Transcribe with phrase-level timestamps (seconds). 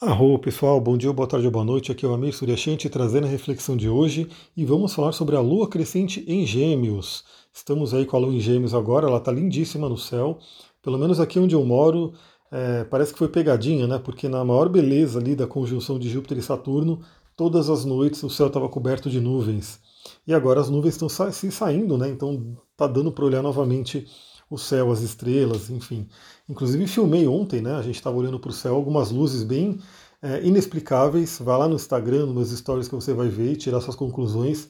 [0.00, 1.90] Arro, pessoal, bom dia, boa tarde, boa noite.
[1.90, 5.40] Aqui é o Amir Suryashanti trazendo a reflexão de hoje e vamos falar sobre a
[5.40, 7.24] lua crescente em Gêmeos.
[7.52, 10.38] Estamos aí com a lua em Gêmeos agora, ela está lindíssima no céu.
[10.80, 12.12] Pelo menos aqui onde eu moro,
[12.52, 13.98] é, parece que foi pegadinha, né?
[13.98, 17.00] Porque na maior beleza ali da conjunção de Júpiter e Saturno,
[17.36, 19.80] todas as noites o céu estava coberto de nuvens.
[20.24, 22.08] E agora as nuvens estão sa se saindo, né?
[22.08, 24.06] Então tá dando para olhar novamente
[24.50, 26.08] o céu, as estrelas, enfim.
[26.48, 27.74] Inclusive filmei ontem, né?
[27.74, 29.80] A gente estava olhando para o céu, algumas luzes bem
[30.22, 31.38] é, inexplicáveis.
[31.40, 34.68] Vá lá no Instagram, nos meus stories que você vai ver e tirar suas conclusões.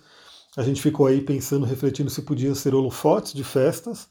[0.56, 4.08] A gente ficou aí pensando, refletindo se podiam ser holofotes de festas,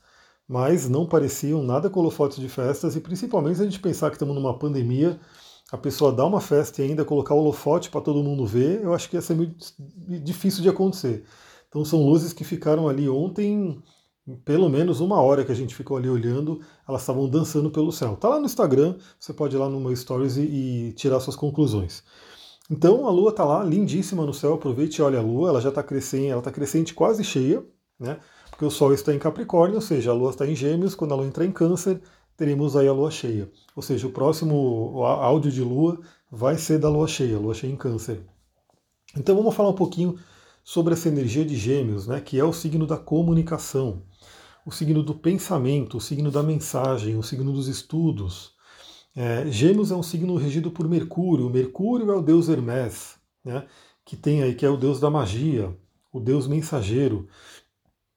[0.47, 4.15] mas não pareciam nada com holofotes de festas, e principalmente se a gente pensar que
[4.15, 5.19] estamos numa pandemia,
[5.71, 9.09] a pessoa dá uma festa e ainda colocar holofote para todo mundo ver, eu acho
[9.09, 9.57] que ia ser muito
[10.23, 11.25] difícil de acontecer.
[11.67, 13.83] Então são luzes que ficaram ali ontem
[14.43, 18.15] pelo menos uma hora que a gente ficou ali olhando, elas estavam dançando pelo céu.
[18.17, 21.35] Tá lá no Instagram, você pode ir lá no meu stories e, e tirar suas
[21.35, 22.03] conclusões.
[22.69, 25.69] Então a lua tá lá, lindíssima no céu, aproveite e olha a lua, ela já
[25.69, 27.63] está crescendo, ela está crescente quase cheia,
[27.97, 28.19] né?
[28.49, 31.15] Porque o sol está em Capricórnio, ou seja, a lua está em Gêmeos, quando a
[31.15, 32.01] lua entrar em Câncer,
[32.35, 33.49] teremos aí a lua cheia.
[33.75, 37.77] Ou seja, o próximo áudio de lua vai ser da lua cheia, lua cheia em
[37.77, 38.19] Câncer.
[39.15, 40.17] Então vamos falar um pouquinho
[40.63, 44.01] sobre essa energia de Gêmeos, né, que é o signo da comunicação
[44.67, 48.53] o signo do pensamento, o signo da mensagem, o signo dos estudos.
[49.15, 51.49] É, Gêmeos é um signo regido por Mercúrio.
[51.49, 53.15] Mercúrio é o deus Hermes,
[53.45, 53.65] né,
[54.03, 55.73] que tem aí que é o deus da magia,
[56.11, 57.29] o deus mensageiro.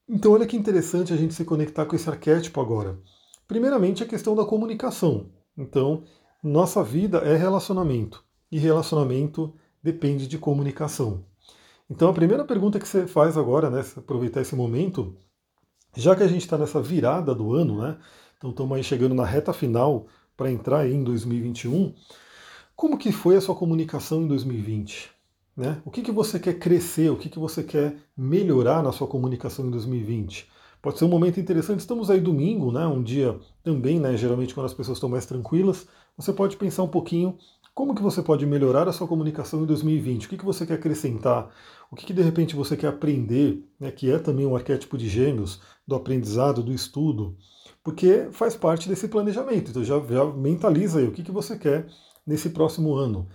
[0.09, 2.99] Então olha que interessante a gente se conectar com esse arquétipo agora.
[3.47, 5.31] Primeiramente a questão da comunicação.
[5.57, 6.03] Então
[6.43, 11.25] nossa vida é relacionamento e relacionamento depende de comunicação.
[11.89, 15.17] Então a primeira pergunta que você faz agora, né, aproveitar esse momento,
[15.97, 17.97] já que a gente está nessa virada do ano, né?
[18.39, 21.93] Então estamos aí chegando na reta final para entrar em 2021.
[22.75, 25.11] Como que foi a sua comunicação em 2020?
[25.57, 25.83] Né?
[25.85, 27.11] O que, que você quer crescer?
[27.11, 30.49] O que, que você quer melhorar na sua comunicação em 2020?
[30.81, 31.81] Pode ser um momento interessante.
[31.81, 32.87] Estamos aí domingo, né?
[32.87, 34.17] Um dia também, né?
[34.17, 35.87] Geralmente quando as pessoas estão mais tranquilas,
[36.17, 37.37] você pode pensar um pouquinho
[37.81, 40.27] como que você pode melhorar a sua comunicação em 2020?
[40.27, 41.49] O que, que você quer acrescentar?
[41.91, 45.09] O que, que de repente você quer aprender, né, que é também um arquétipo de
[45.09, 47.39] gêmeos, do aprendizado, do estudo,
[47.83, 49.71] porque faz parte desse planejamento.
[49.71, 51.87] Então já, já mentaliza aí o que, que você quer
[52.27, 53.27] nesse próximo ano.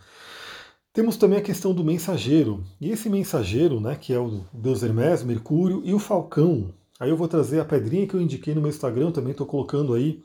[0.93, 2.63] Temos também a questão do mensageiro.
[2.79, 6.71] E esse mensageiro, né, que é o Deus Hermes, Mercúrio e o Falcão.
[6.99, 9.95] Aí eu vou trazer a pedrinha que eu indiquei no meu Instagram, também estou colocando
[9.95, 10.21] aí.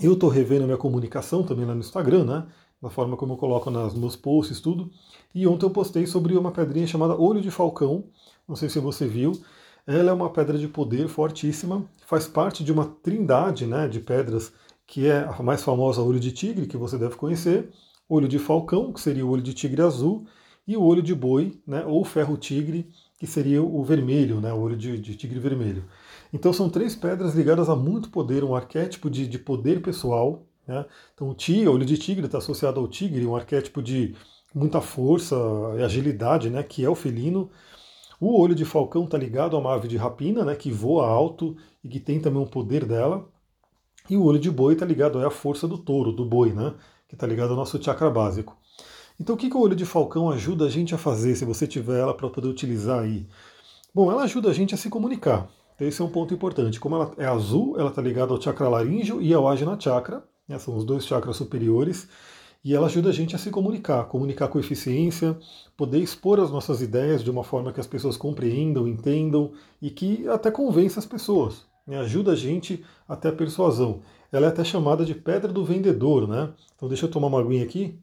[0.00, 2.46] Eu estou revendo a minha comunicação também lá no Instagram, né?
[2.84, 4.90] Na forma como eu coloco nas, nos posts, tudo.
[5.34, 8.04] E ontem eu postei sobre uma pedrinha chamada Olho de Falcão,
[8.46, 9.32] não sei se você viu.
[9.86, 14.52] Ela é uma pedra de poder fortíssima, faz parte de uma trindade né, de pedras,
[14.86, 17.70] que é a mais famosa Olho de Tigre, que você deve conhecer,
[18.06, 20.26] Olho de Falcão, que seria o Olho de Tigre azul,
[20.66, 24.60] e o Olho de Boi, né, ou Ferro Tigre, que seria o vermelho, né, o
[24.60, 25.84] Olho de, de Tigre vermelho.
[26.34, 30.84] Então são três pedras ligadas a muito poder, um arquétipo de, de poder pessoal, né?
[31.14, 34.14] Então o tigre, olho de tigre está associado ao tigre, um arquétipo de
[34.54, 35.36] muita força
[35.78, 36.62] e agilidade, né?
[36.62, 37.50] que é o felino.
[38.20, 40.54] O olho de falcão está ligado a uma ave de rapina, né?
[40.54, 43.28] que voa alto e que tem também um poder dela.
[44.08, 46.74] E o olho de boi está ligado à força do touro, do boi, né?
[47.08, 48.56] que está ligado ao nosso chakra básico.
[49.20, 51.66] Então o que, que o olho de falcão ajuda a gente a fazer, se você
[51.66, 53.26] tiver ela para poder utilizar aí?
[53.94, 55.48] Bom, ela ajuda a gente a se comunicar.
[55.74, 56.80] Então, esse é um ponto importante.
[56.80, 60.58] Como ela é azul, ela está ligada ao chakra laríngeo e ao ajna chakra, né,
[60.58, 62.08] são os dois chakras superiores,
[62.64, 65.38] e ela ajuda a gente a se comunicar, comunicar com eficiência,
[65.76, 70.26] poder expor as nossas ideias de uma forma que as pessoas compreendam, entendam e que
[70.28, 71.66] até convença as pessoas.
[71.86, 74.00] Né, ajuda a gente até a persuasão.
[74.32, 76.52] Ela é até chamada de pedra do vendedor, né?
[76.74, 78.00] Então deixa eu tomar uma aguinha aqui.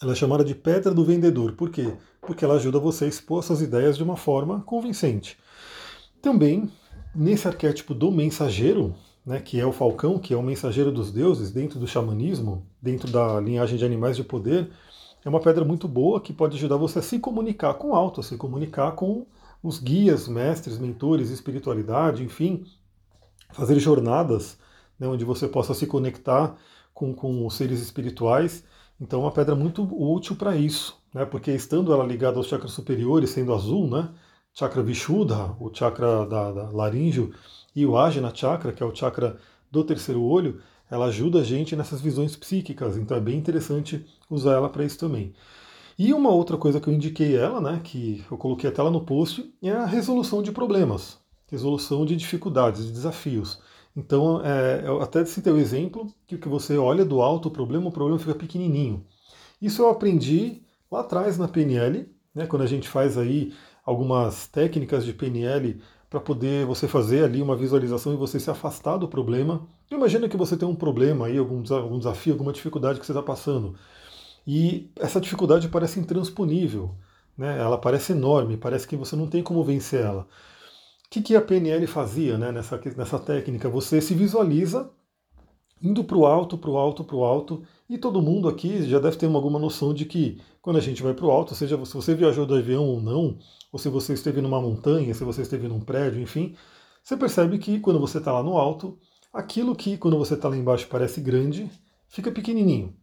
[0.00, 1.52] Ela é chamada de pedra do vendedor.
[1.52, 1.96] Por quê?
[2.20, 5.36] Porque ela ajuda você a expor suas ideias de uma forma convincente.
[6.22, 6.70] Também,
[7.14, 8.94] nesse arquétipo do mensageiro,
[9.26, 13.10] né, que é o falcão, que é o mensageiro dos deuses dentro do xamanismo, dentro
[13.10, 14.70] da linhagem de animais de poder,
[15.24, 18.20] é uma pedra muito boa que pode ajudar você a se comunicar com o alto,
[18.20, 19.26] a se comunicar com
[19.60, 22.64] os guias, mestres, mentores, espiritualidade, enfim,
[23.52, 24.56] fazer jornadas
[24.96, 26.56] né, onde você possa se conectar
[26.94, 28.62] com, com os seres espirituais.
[29.00, 32.70] Então, é uma pedra muito útil para isso, né, porque estando ela ligada aos chakras
[32.70, 34.08] superiores, sendo azul, né,
[34.54, 37.34] chakra Vishuddha, o chakra da, da laríngeo,
[37.76, 39.38] e o Ajna Chakra, que é o chakra
[39.70, 44.54] do terceiro olho, ela ajuda a gente nessas visões psíquicas, então é bem interessante usar
[44.54, 45.34] ela para isso também.
[45.98, 49.04] E uma outra coisa que eu indiquei ela, né, que eu coloquei até lá no
[49.04, 51.18] post, é a resolução de problemas,
[51.50, 53.60] resolução de dificuldades, de desafios.
[53.94, 57.50] Então, é, eu até citei o exemplo que o que você olha do alto o
[57.50, 59.04] problema, o problema fica pequenininho.
[59.60, 63.52] Isso eu aprendi lá atrás na PNL, né, quando a gente faz aí
[63.84, 68.96] algumas técnicas de PNL para poder você fazer ali uma visualização e você se afastar
[68.96, 69.66] do problema.
[69.90, 73.22] Imagina que você tem um problema aí, algum, algum desafio, alguma dificuldade que você está
[73.22, 73.74] passando.
[74.46, 76.94] E essa dificuldade parece intransponível,
[77.36, 77.58] né?
[77.58, 80.22] ela parece enorme, parece que você não tem como vencer ela.
[81.06, 83.68] O que, que a PNL fazia né, nessa, nessa técnica?
[83.68, 84.90] Você se visualiza
[85.82, 88.98] indo para o alto, para o alto, para o alto, e todo mundo aqui já
[88.98, 91.94] deve ter alguma noção de que quando a gente vai para o alto, seja se
[91.94, 93.38] você viajou do avião ou não,
[93.76, 96.56] ou se você esteve numa montanha, se você esteve num prédio, enfim,
[97.04, 98.98] você percebe que quando você está lá no alto,
[99.30, 101.70] aquilo que quando você está lá embaixo parece grande,
[102.08, 102.96] fica pequenininho.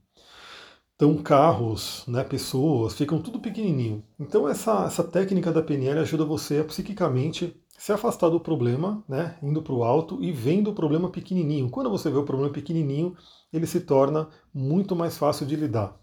[0.95, 4.03] Então, carros, né, pessoas, ficam tudo pequenininho.
[4.19, 9.37] Então, essa, essa técnica da PNL ajuda você a psiquicamente se afastar do problema, né,
[9.43, 11.69] indo para o alto e vendo o problema pequenininho.
[11.69, 13.15] Quando você vê o problema pequenininho,
[13.51, 15.95] ele se torna muito mais fácil de lidar.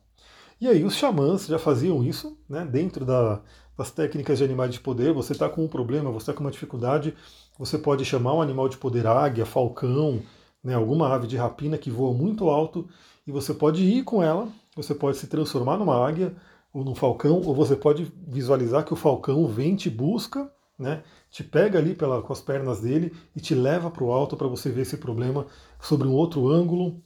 [0.60, 3.42] E aí, os xamãs já faziam isso, né, dentro da,
[3.80, 5.12] das técnicas de animais de poder.
[5.12, 7.14] Você está com um problema, você está com uma dificuldade,
[7.58, 10.22] você pode chamar um animal de poder águia, falcão,
[10.62, 12.86] né, alguma ave de rapina que voa muito alto,
[13.26, 16.34] e você pode ir com ela você pode se transformar numa águia
[16.72, 21.42] ou num falcão, ou você pode visualizar que o falcão vem te busca, né, te
[21.42, 24.70] pega ali pela, com as pernas dele e te leva para o alto para você
[24.70, 25.46] ver esse problema
[25.80, 27.02] sobre um outro ângulo,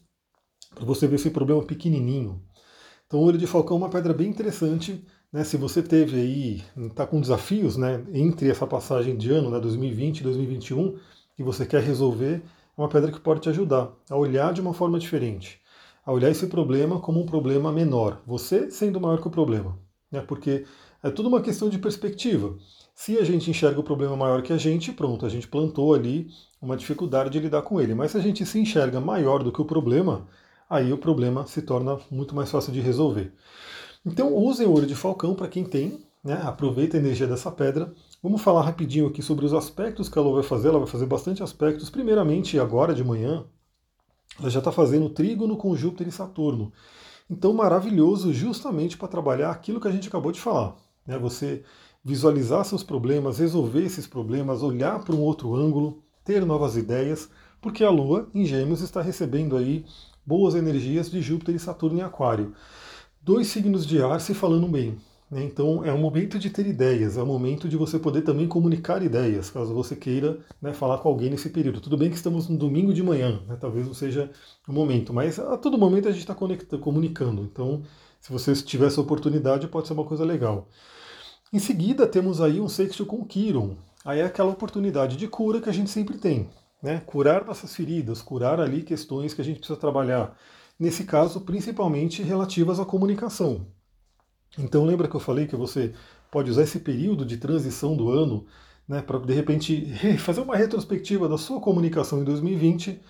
[0.74, 2.42] para você ver esse problema pequenininho.
[3.06, 6.62] Então o olho de falcão é uma pedra bem interessante, né, se você teve aí,
[6.88, 10.98] está com desafios né, entre essa passagem de ano, né, 2020 e 2021,
[11.36, 12.42] que você quer resolver,
[12.76, 15.62] é uma pedra que pode te ajudar a olhar de uma forma diferente
[16.04, 19.78] a olhar esse problema como um problema menor, você sendo maior que o problema.
[20.10, 20.20] Né?
[20.20, 20.64] Porque
[21.02, 22.56] é tudo uma questão de perspectiva.
[22.94, 26.28] Se a gente enxerga o problema maior que a gente, pronto, a gente plantou ali
[26.60, 27.94] uma dificuldade de lidar com ele.
[27.94, 30.28] Mas se a gente se enxerga maior do que o problema,
[30.74, 33.32] aí o problema se torna muito mais fácil de resolver.
[34.04, 36.40] Então usem o olho de falcão para quem tem, né?
[36.44, 37.92] aproveita a energia dessa pedra.
[38.22, 40.68] Vamos falar rapidinho aqui sobre os aspectos que ela vai fazer.
[40.68, 41.90] Ela vai fazer bastante aspectos.
[41.90, 43.44] Primeiramente, agora de manhã,
[44.38, 46.72] ela já está fazendo trígono com Júpiter e Saturno.
[47.28, 50.76] Então, maravilhoso justamente para trabalhar aquilo que a gente acabou de falar.
[51.06, 51.18] Né?
[51.18, 51.62] Você
[52.02, 57.30] visualizar seus problemas, resolver esses problemas, olhar para um outro ângulo, ter novas ideias,
[57.64, 59.86] porque a Lua em Gêmeos está recebendo aí
[60.26, 62.52] boas energias de Júpiter e Saturno em Aquário.
[63.22, 64.98] Dois signos de ar se falando bem.
[65.30, 65.44] Né?
[65.44, 69.02] Então é um momento de ter ideias, é um momento de você poder também comunicar
[69.02, 71.80] ideias, caso você queira né, falar com alguém nesse período.
[71.80, 74.30] Tudo bem que estamos no domingo de manhã, né, talvez não seja
[74.68, 77.40] o momento, mas a todo momento a gente está comunicando.
[77.50, 77.82] Então,
[78.20, 80.68] se você tiver essa oportunidade, pode ser uma coisa legal.
[81.50, 83.74] Em seguida, temos aí um sexto com Quiron.
[84.04, 86.50] Aí é aquela oportunidade de cura que a gente sempre tem.
[86.84, 87.00] Né?
[87.06, 90.36] Curar nossas feridas, curar ali questões que a gente precisa trabalhar.
[90.78, 93.66] Nesse caso, principalmente relativas à comunicação.
[94.58, 95.94] Então lembra que eu falei que você
[96.30, 98.44] pode usar esse período de transição do ano
[98.86, 103.00] né, para de repente fazer uma retrospectiva da sua comunicação em 2020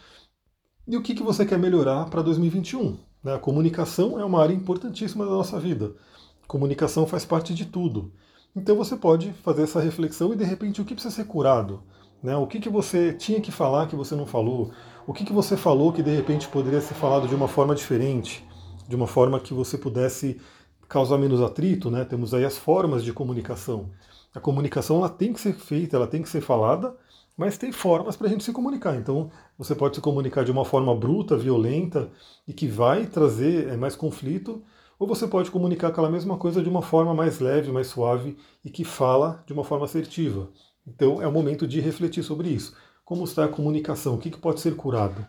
[0.87, 2.97] e o que, que você quer melhorar para 2021.
[3.25, 3.35] Né?
[3.35, 5.97] A comunicação é uma área importantíssima da nossa vida.
[6.47, 8.12] Comunicação faz parte de tudo.
[8.55, 11.82] Então você pode fazer essa reflexão e de repente o que precisa ser curado?
[12.25, 12.35] Né?
[12.35, 14.71] O que, que você tinha que falar que você não falou?
[15.06, 18.43] O que, que você falou que de repente poderia ser falado de uma forma diferente?
[18.88, 20.40] De uma forma que você pudesse
[20.88, 22.02] causar menos atrito, né?
[22.02, 23.90] Temos aí as formas de comunicação.
[24.35, 26.97] A comunicação ela tem que ser feita, ela tem que ser falada,
[27.37, 28.97] mas tem formas para a gente se comunicar.
[28.97, 32.11] Então, você pode se comunicar de uma forma bruta, violenta
[32.49, 34.62] e que vai trazer é, mais conflito,
[34.99, 38.71] ou você pode comunicar aquela mesma coisa de uma forma mais leve, mais suave e
[38.71, 40.49] que fala de uma forma assertiva.
[40.87, 42.75] Então, é o momento de refletir sobre isso.
[43.05, 44.14] Como está a comunicação?
[44.14, 45.26] O que, pode ser curado?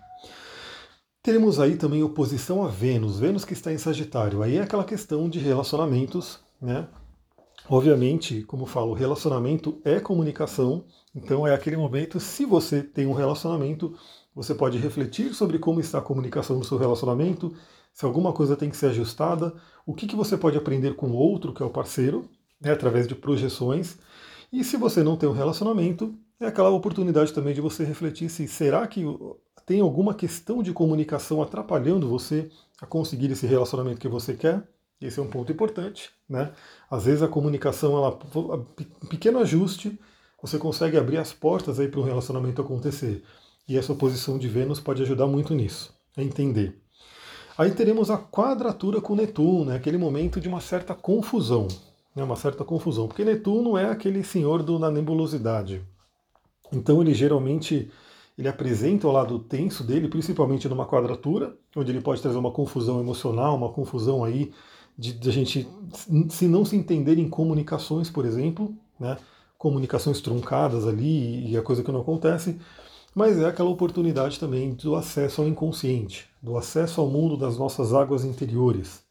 [1.21, 4.43] Teremos aí também oposição a Vênus, Vênus que está em Sagitário.
[4.43, 6.87] Aí é aquela questão de relacionamentos, né?
[7.67, 10.85] Obviamente, como falo, relacionamento é comunicação,
[11.15, 13.97] então é aquele momento, se você tem um relacionamento,
[14.35, 17.55] você pode refletir sobre como está a comunicação no seu relacionamento,
[17.91, 19.51] se alguma coisa tem que ser ajustada,
[19.83, 22.29] o que, que você pode aprender com o outro, que é o parceiro,
[22.61, 23.97] né, através de projeções.
[24.51, 28.47] E se você não tem um relacionamento, é aquela oportunidade também de você refletir se
[28.47, 29.03] será que
[29.65, 32.49] tem alguma questão de comunicação atrapalhando você
[32.81, 34.63] a conseguir esse relacionamento que você quer.
[35.01, 36.53] Esse é um ponto importante, né?
[36.89, 38.17] Às vezes a comunicação, ela,
[39.03, 39.99] um pequeno ajuste,
[40.41, 43.23] você consegue abrir as portas aí para um relacionamento acontecer.
[43.67, 46.79] E essa oposição de Vênus pode ajudar muito nisso, a entender.
[47.57, 49.75] Aí teremos a quadratura com Netuno, né?
[49.75, 51.67] aquele momento de uma certa confusão.
[52.15, 52.23] Né?
[52.23, 55.81] Uma certa confusão, porque Netuno é aquele senhor do, da nebulosidade.
[56.71, 57.91] Então ele geralmente
[58.37, 62.99] ele apresenta o lado tenso dele, principalmente numa quadratura, onde ele pode trazer uma confusão
[62.99, 64.51] emocional, uma confusão aí
[64.97, 65.67] de, de a gente
[66.29, 69.17] se não se entender em comunicações, por exemplo, né?
[69.57, 72.59] comunicações truncadas ali e a coisa que não acontece,
[73.13, 77.93] mas é aquela oportunidade também do acesso ao inconsciente, do acesso ao mundo das nossas
[77.93, 79.04] águas interiores.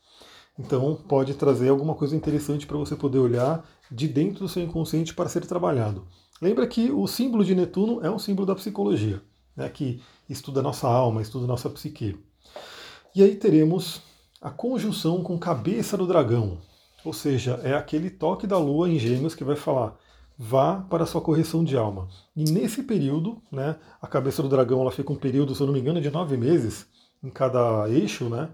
[0.58, 5.14] Então pode trazer alguma coisa interessante para você poder olhar de dentro do seu inconsciente
[5.14, 6.06] para ser trabalhado.
[6.40, 9.22] Lembra que o símbolo de Netuno é um símbolo da psicologia,
[9.56, 12.18] né, que estuda nossa alma, estuda nossa psique.
[13.14, 14.02] E aí teremos
[14.40, 16.58] a conjunção com cabeça do dragão,
[17.04, 19.96] ou seja, é aquele toque da lua em gêmeos que vai falar
[20.38, 22.08] vá para a sua correção de alma.
[22.36, 25.74] E nesse período, né, a cabeça do dragão ela fica um período, se eu não
[25.74, 26.86] me engano, de nove meses
[27.22, 28.50] em cada eixo, né?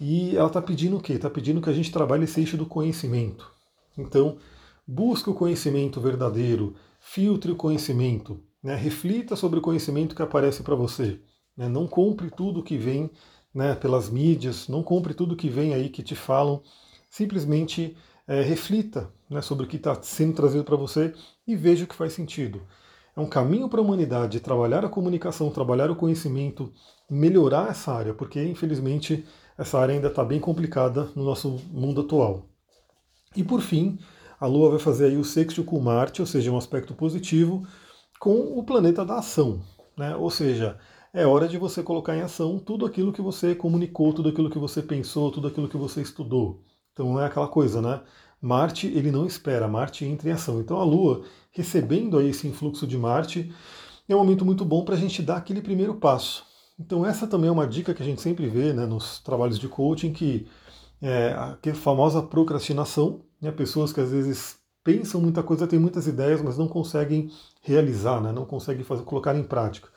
[0.00, 1.14] E ela está pedindo o quê?
[1.14, 3.50] Está pedindo que a gente trabalhe esse eixo do conhecimento.
[3.96, 4.38] Então,
[4.86, 8.74] busque o conhecimento verdadeiro, filtre o conhecimento, né?
[8.74, 11.20] reflita sobre o conhecimento que aparece para você.
[11.56, 11.68] Né?
[11.68, 13.10] Não compre tudo que vem
[13.54, 16.62] né, pelas mídias, não compre tudo que vem aí que te falam.
[17.08, 17.96] Simplesmente
[18.28, 21.14] é, reflita né, sobre o que está sendo trazido para você
[21.46, 22.60] e veja o que faz sentido.
[23.16, 26.70] É um caminho para a humanidade trabalhar a comunicação, trabalhar o conhecimento,
[27.08, 29.24] melhorar essa área, porque infelizmente
[29.56, 32.46] essa área ainda está bem complicada no nosso mundo atual.
[33.34, 33.98] E por fim,
[34.38, 37.66] a Lua vai fazer aí o sexto com Marte, ou seja, um aspecto positivo
[38.18, 39.60] com o planeta da ação.
[39.96, 40.14] Né?
[40.16, 40.78] Ou seja,
[41.12, 44.58] é hora de você colocar em ação tudo aquilo que você comunicou, tudo aquilo que
[44.58, 46.62] você pensou, tudo aquilo que você estudou.
[46.92, 48.00] Então é aquela coisa, né?
[48.40, 50.60] Marte ele não espera, Marte entra em ação.
[50.60, 53.52] Então a Lua, recebendo aí esse influxo de Marte,
[54.08, 56.44] é um momento muito bom para a gente dar aquele primeiro passo.
[56.78, 59.68] Então essa também é uma dica que a gente sempre vê né, nos trabalhos de
[59.68, 60.46] coaching, que
[61.00, 66.40] é a famosa procrastinação, né, pessoas que às vezes pensam muita coisa, têm muitas ideias,
[66.42, 67.30] mas não conseguem
[67.62, 69.88] realizar, né, não conseguem fazer, colocar em prática.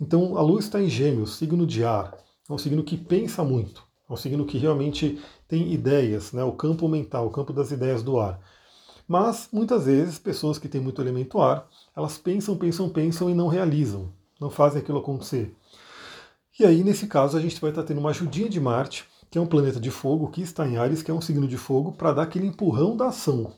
[0.00, 2.16] Então a Lua está em gêmeos, signo de ar,
[2.48, 6.52] é um signo que pensa muito, é um signo que realmente tem ideias, né, o
[6.52, 8.40] campo mental, o campo das ideias do ar.
[9.06, 13.48] Mas muitas vezes pessoas que têm muito elemento ar, elas pensam, pensam, pensam e não
[13.48, 15.54] realizam, não fazem aquilo acontecer.
[16.56, 19.40] E aí, nesse caso, a gente vai estar tendo uma ajudinha de Marte, que é
[19.40, 22.12] um planeta de fogo, que está em Ares, que é um signo de fogo, para
[22.12, 23.52] dar aquele empurrão da ação.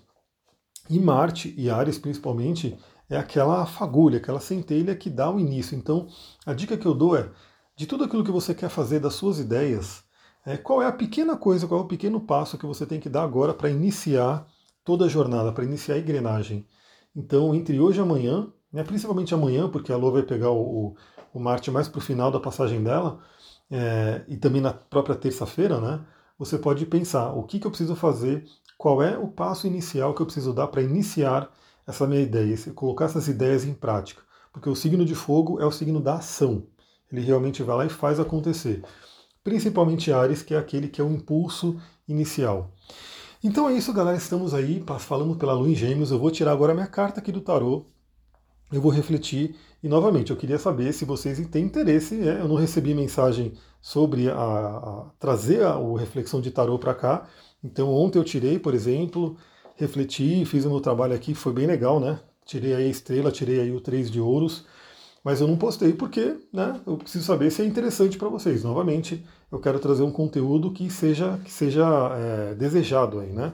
[0.88, 2.74] E Marte e Ares, principalmente,
[3.10, 5.76] é aquela fagulha, aquela centelha que dá o início.
[5.76, 6.08] Então,
[6.46, 7.30] a dica que eu dou é,
[7.76, 10.02] de tudo aquilo que você quer fazer, das suas ideias,
[10.46, 13.10] é, qual é a pequena coisa, qual é o pequeno passo que você tem que
[13.10, 14.46] dar agora para iniciar
[14.82, 16.66] toda a jornada, para iniciar a engrenagem.
[17.14, 20.96] Então, entre hoje e amanhã, né, principalmente amanhã, porque a Lua vai pegar o,
[21.32, 23.20] o Marte mais para o final da passagem dela,
[23.70, 26.00] é, e também na própria terça-feira, né?
[26.38, 28.44] Você pode pensar o que, que eu preciso fazer,
[28.76, 31.50] qual é o passo inicial que eu preciso dar para iniciar
[31.87, 34.23] essa minha ideia, colocar essas ideias em prática.
[34.52, 36.66] Porque o signo de fogo é o signo da ação.
[37.11, 38.82] Ele realmente vai lá e faz acontecer.
[39.42, 42.73] Principalmente Ares, que é aquele que é o impulso inicial.
[43.42, 44.16] Então é isso, galera.
[44.16, 46.11] Estamos aí falando pela Lua em Gêmeos.
[46.11, 47.87] Eu vou tirar agora a minha carta aqui do tarô
[48.73, 52.16] eu vou refletir e novamente eu queria saber se vocês têm interesse.
[52.16, 52.40] Né?
[52.40, 57.28] Eu não recebi mensagem sobre a, a trazer a, a reflexão de tarô para cá.
[57.62, 59.37] Então ontem eu tirei, por exemplo,
[59.76, 62.18] refleti, fiz o meu trabalho aqui, foi bem legal, né?
[62.44, 64.66] Tirei aí a estrela, tirei aí o três de ouros,
[65.23, 66.80] mas eu não postei porque, né?
[66.87, 68.62] Eu preciso saber se é interessante para vocês.
[68.62, 71.85] Novamente, eu quero trazer um conteúdo que seja que seja
[72.16, 73.52] é, desejado aí, né?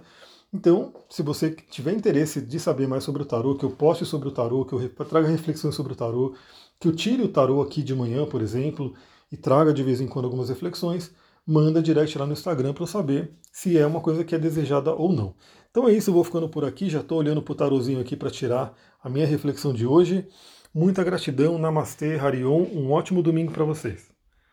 [0.55, 4.29] Então, se você tiver interesse de saber mais sobre o tarô, que eu poste sobre
[4.29, 6.35] o tarô, que eu traga reflexões sobre o tarô,
[6.79, 8.95] que eu tire o tarô aqui de manhã, por exemplo,
[9.31, 11.11] e traga de vez em quando algumas reflexões,
[11.47, 14.93] manda direct lá no Instagram para eu saber se é uma coisa que é desejada
[14.95, 15.35] ou não.
[15.71, 18.15] Então é isso, eu vou ficando por aqui, já estou olhando para o tarozinho aqui
[18.15, 20.29] para tirar a minha reflexão de hoje.
[20.75, 24.12] Muita gratidão, Namastê, Harion, um ótimo domingo para vocês.